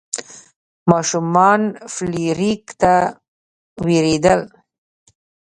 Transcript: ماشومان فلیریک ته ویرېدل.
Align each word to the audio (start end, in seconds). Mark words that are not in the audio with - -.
ماشومان 0.89 1.61
فلیریک 1.93 2.63
ته 2.81 2.93
ویرېدل. 3.85 4.41